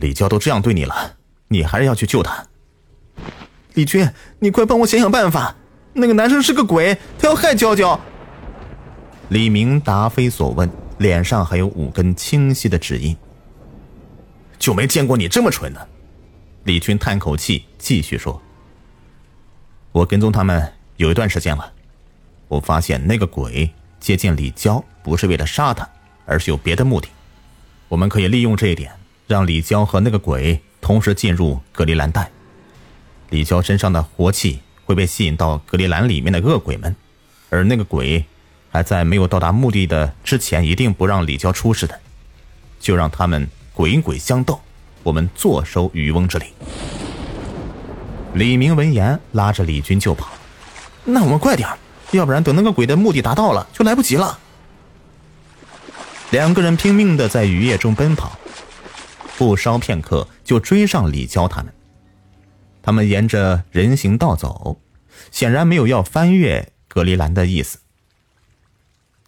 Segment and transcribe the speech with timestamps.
[0.00, 1.16] 李娇都这样对你了，
[1.48, 2.44] 你还是要去救他。
[3.74, 5.54] 李军，你快帮我想想办法！
[5.92, 8.00] 那个男生是个鬼，他要害娇娇。
[9.28, 10.68] 李明答非所问，
[10.98, 13.16] 脸上还有五根清晰的指印。
[14.58, 15.88] 就没见过你这么蠢的。
[16.64, 18.40] 李军叹口气，继续说
[19.92, 21.72] ：“我跟踪他们有一段时间了，
[22.48, 25.88] 我发现那个鬼接近李娇不是为了杀他，
[26.26, 27.08] 而是有别的目的。
[27.88, 28.92] 我们可以利用这一点，
[29.32, 32.30] 让李娇和那个鬼同时进入隔离栏带。
[33.30, 36.94] 李娇身上的活气会被吸引到隔离栏里面的恶鬼们，
[37.48, 38.24] 而那个鬼
[38.70, 41.98] 还在没有到达目的的之前，一定不让李娇出事的，
[42.78, 44.60] 就让他们。”鬼鬼相斗，
[45.02, 46.46] 我们坐收渔翁之利。
[48.34, 50.28] 李明闻言，拉着李军就跑。
[51.04, 51.66] 那我们快点，
[52.10, 54.38] 要不然等那个鬼的目的达到了，就来不及了。
[56.30, 58.38] 两个人拼命的在雨夜中奔跑，
[59.40, 61.72] 不稍片刻就追上李娇他们。
[62.82, 64.78] 他们沿着人行道走，
[65.30, 67.78] 显然没有要翻越隔离栏的意思。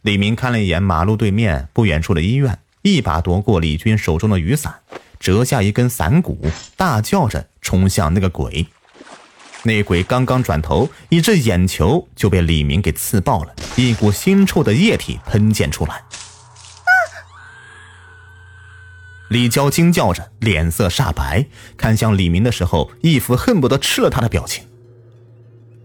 [0.02, 2.58] 李明看了一眼马路对面不远处的医院。
[2.82, 4.80] 一把夺过李军手中的雨伞，
[5.18, 6.44] 折下一根伞骨，
[6.76, 8.66] 大叫着冲向那个鬼。
[9.62, 16.02] 那鬼刚刚转头，一只眼球就被李明给刺爆了，一股腥臭的液体喷溅出来。
[19.32, 21.46] 李娇惊叫着，脸色煞白，
[21.78, 24.62] 看向李明的时候，一副恨不得吃了他的表情。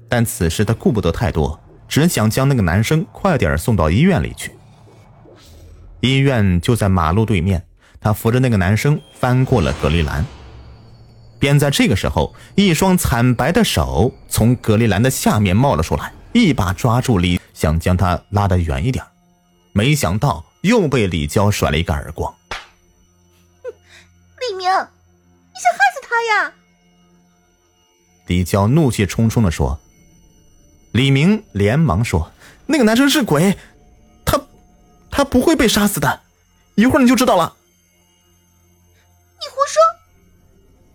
[0.09, 4.51] 但此时他顾不得太多，只想将那个男生快点送到医院里去。
[6.01, 7.65] 医院就在马路对面，
[8.01, 10.25] 他扶着那个男生翻过了隔离栏。
[11.39, 19.05] 便在这个时候，一双惨白的手从隔离栏的下面冒了出来，一把抓住李，想将他拉得远一点。
[19.71, 22.33] 没想到又被李娇甩了一个耳光。
[24.49, 26.53] 李明，你想害死他呀？
[28.27, 29.79] 李娇怒气冲冲的说。
[30.91, 32.31] 李明连忙说
[32.65, 33.57] ：“那个男生是鬼。”
[35.09, 36.21] 他不会被杀死的，
[36.75, 37.55] 一会儿你就知道了。
[38.85, 39.81] 你胡说！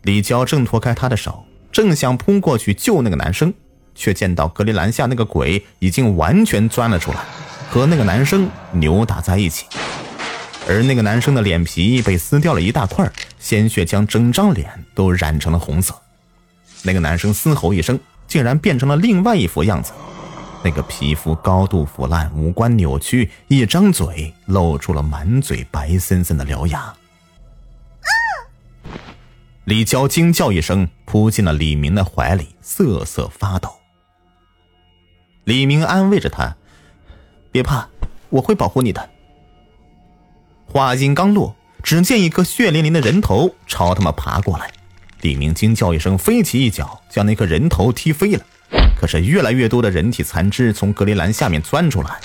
[0.03, 3.53] 李娇挣脱开他的手，正想扑过去救那个男生，
[3.97, 7.19] 却见到隔离栏下那个鬼已经完全钻了出来，
[7.69, 9.67] 和那个男生扭打在一起。
[10.69, 13.11] 而那个男生的脸皮被撕掉了一大块，
[13.43, 15.93] 鲜血将整张脸都染成了红色。
[16.85, 17.99] 那个男生嘶吼一声，
[18.29, 19.93] 竟然变成了另外一副样子。
[20.65, 26.95] 那个皮肤高度腐烂，五官扭曲，一张嘴露出了满嘴白森森的獠牙。
[29.65, 33.75] 李娇惊叫一声，扑进了李明的怀里，瑟瑟发抖。
[35.45, 36.57] 李明安慰着他
[37.51, 37.89] ：“别怕，
[38.31, 39.11] 我会保护你的。”
[40.67, 44.71] 话音刚落，只见一颗血淋淋的人头朝他们爬过来。
[45.21, 48.45] 李明惊叫一声，飞起一脚将那颗人头踢飞了。
[48.97, 52.21] 可是越来越多的人体残肢从隔离栏下面钻出来，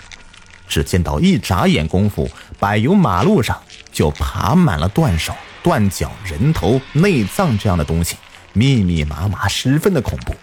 [0.67, 2.29] 只见到一眨眼功夫，
[2.59, 3.59] 柏油马路上
[3.91, 8.15] 就爬满了断手、断脚、人头、内脏这样的东西，
[8.53, 10.35] 密密麻麻，十分的恐怖。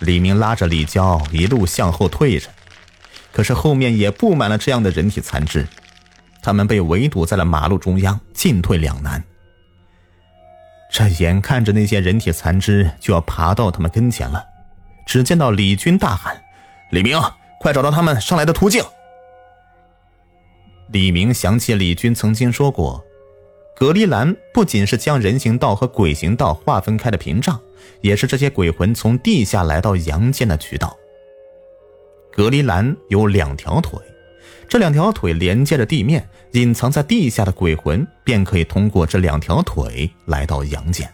[0.00, 2.48] 李明拉着李娇一路向后退着，
[3.32, 5.66] 可是后面也布满了这样的人体残肢，
[6.42, 9.22] 他们被围堵在了马路中央，进退两难。
[10.92, 14.44] 这眼看着那些人体残肢就要爬到他们跟前了，
[15.06, 16.42] 只见到李军大喊
[16.90, 17.18] ：“李明，
[17.60, 18.82] 快找到他们上来的途径！”
[20.92, 23.04] 李明想起李军曾经说过，
[23.76, 27.60] 隔离栏不仅是将人行道和鬼行道划分开的屏障，
[28.00, 30.96] 也是这些鬼魂从地下来到阳间的渠道。
[32.32, 33.96] 隔离栏有两条腿。
[34.70, 41.12] 这两条腿连接着地面，隐藏在地下的鬼魂便可以通过这两条腿来到阳间。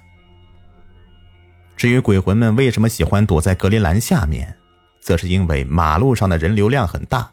[1.75, 4.55] 至于鬼魂们为什么喜欢躲在隔离栏下面，
[5.01, 7.31] 则是因为马路上的人流量很大。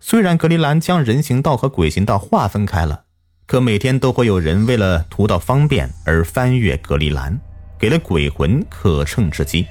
[0.00, 3.04] 虽然隔离栏将人行道和鬼行道划分开了，
[3.46, 7.40] 可每天都会有人为了图到方便而翻越隔离栏，
[7.78, 9.64] 给了鬼魂可乘之机。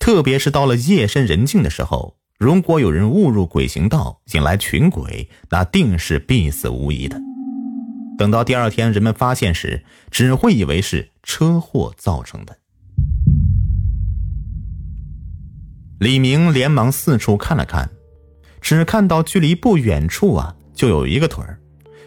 [0.00, 2.16] 特别是到了夜深人静的时候。
[2.38, 7.20] 如果有人误入鬼行道，引来群鬼，那定是必死无疑的。
[8.18, 12.58] 等到第二天人们发现时，只会以为是车祸造成的。
[16.00, 17.90] 李明连忙四处看了看，
[18.60, 21.60] 只看到距离不远处啊，就有一个腿儿。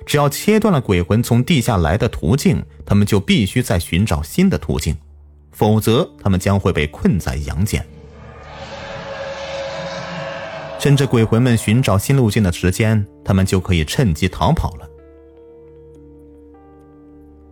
[0.06, 4.96] 只要切断了鬼魂从地下来的途径，他们就必须再寻找新的途径，
[5.52, 7.86] 否则他们将会被困在阳间。
[10.80, 14.88] 趁着鬼魂们寻找新路径的时间，他们就可以趁机逃跑了。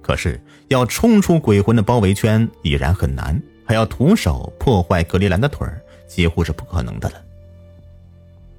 [0.01, 7.15] 可是要冲出鬼魂的包围圈已然很难，还要徒手破坏格里兰的腿儿，几乎是不可能的了。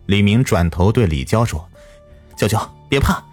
[0.06, 1.66] 李明转头对李娇说
[2.36, 3.24] ：“娇娇，别怕，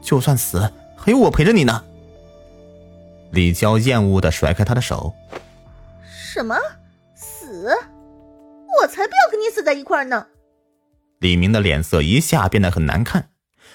[0.00, 0.60] 就算死，
[0.96, 1.84] 还有我陪着你呢。”
[3.30, 5.14] 李娇厌恶的甩开他的手
[6.02, 6.56] ：“什么
[7.14, 7.68] 死？
[8.80, 10.26] 我才不要跟你死在一块儿呢！”
[11.20, 13.28] 李明的脸色一下变得很难看。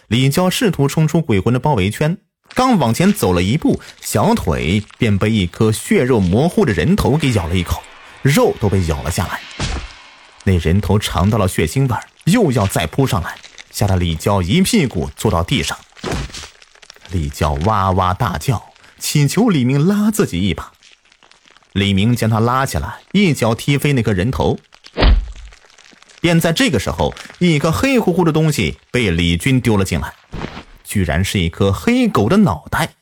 [0.08, 2.18] 李娇试图冲出鬼魂的包围圈。
[2.54, 7.82] 刚往前走了一步，小腿便被一颗血肉模糊的人头给咬了一口，
[8.22, 9.40] 肉都被咬了下来。
[10.44, 11.96] 那人头尝到了血腥味
[12.26, 13.36] 又要再扑上来，
[13.72, 15.78] 吓得李娇一屁股坐到地上。
[17.12, 20.72] 李娇哇哇大叫，祈求李明拉自己一把。
[21.74, 24.60] 李明将他拉起来，一脚踢飞那颗人头。
[26.26, 30.12] 便在这个时候，一个黑乎乎的东西被李军丢了进来。
[30.84, 32.96] 居然是一颗黑狗的脑袋。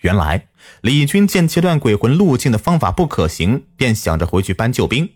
[0.00, 0.48] 原来
[0.82, 5.08] 李军见切断鬼魂路径的方法不可行，便想着回去搬救兵。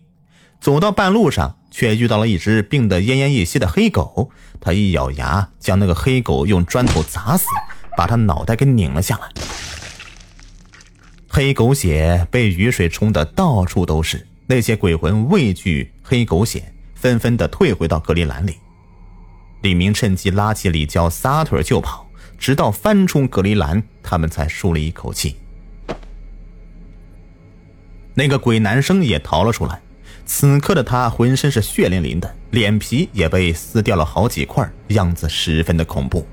[0.62, 4.31] 走到半路上，却遇到了一只病得奄奄一息的黑狗。
[4.62, 7.44] 他一咬牙，将那个黑狗用砖头砸死，
[7.99, 9.28] 把他脑袋给拧了下来。
[11.28, 14.26] 黑狗血被雨水冲得到处都是。
[14.50, 18.56] 那些鬼魂畏惧黑狗血，纷纷的退回到隔离栏里。
[19.60, 22.08] 李明趁机拉起李娇，撒腿就跑，
[22.38, 25.37] 直到翻出隔离栏，他们才舒了一口气。
[28.14, 29.82] 那个鬼男生也逃了出来，
[30.25, 36.26] 此刻的他浑身是血淋淋的，脸皮也被撕掉了好几块，样子十分的恐怖。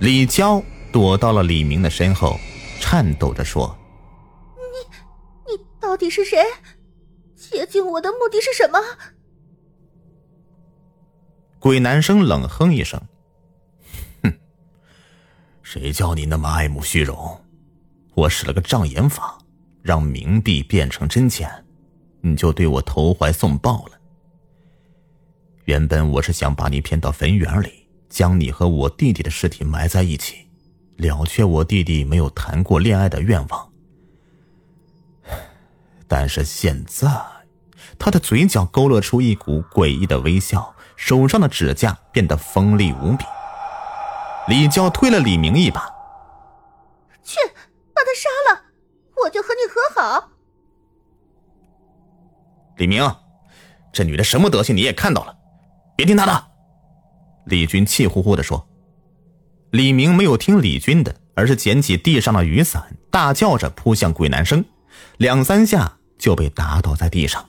[0.00, 0.60] 李娇
[0.90, 2.36] 躲到了李明的身后，
[2.80, 3.78] 颤抖着说
[5.46, 6.38] ：“你，你到底是谁？
[7.50, 8.78] 接近我的目的是什么？”
[11.58, 13.00] 鬼男生冷哼一声
[14.22, 14.32] ：“哼，
[15.62, 17.40] 谁叫你那么爱慕虚荣？
[18.14, 19.38] 我使了个障眼法，
[19.82, 21.50] 让冥币变成真钱，
[22.20, 23.92] 你就对我投怀送抱了。
[25.64, 30.48] 原本我是想把你骗到坟园里，将你和我弟弟的尸体埋在一起，
[30.96, 33.72] 了却我弟弟没有谈过恋爱的愿望。
[36.06, 37.10] 但是现在，
[37.98, 43.24] 他的嘴角勾勒出一股诡异的微笑。”手上的指甲变得锋利无比。
[44.48, 45.82] 李娇推了李明一把
[47.22, 47.36] ：“去，
[47.94, 48.62] 把他杀了，
[49.22, 50.30] 我就和你和好。”
[52.78, 53.14] 李明，
[53.92, 55.36] 这女的什么德行你也看到了，
[55.94, 56.46] 别听她的。”
[57.44, 58.66] 李军气呼呼的说。
[59.72, 64.64] 李明没有听李军的，而是捡起地上的雨伞，大叫着扑向鬼男生，
[65.18, 67.46] 两三下就被打倒在地上。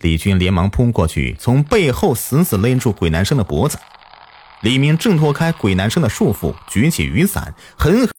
[0.00, 3.78] 李军连忙扑过去，从背后死死勒住鬼男生的脖子。
[4.62, 8.10] 李明挣脱开鬼男生的束缚，举起雨伞，狠狠。